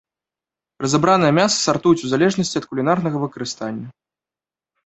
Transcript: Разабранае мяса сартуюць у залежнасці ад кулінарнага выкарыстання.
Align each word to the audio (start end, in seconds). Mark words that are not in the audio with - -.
Разабранае 0.85 1.29
мяса 1.39 1.57
сартуюць 1.67 2.03
у 2.07 2.11
залежнасці 2.13 2.55
ад 2.61 2.65
кулінарнага 2.73 3.17
выкарыстання. 3.27 3.87